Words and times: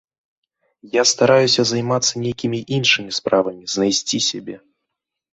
Я 0.93 1.01
стараюся 1.09 1.65
займацца 1.71 2.13
нейкімі 2.23 2.59
іншымі 2.77 3.11
справамі, 3.19 3.63
знайсці 3.75 4.17
сябе. 4.29 4.55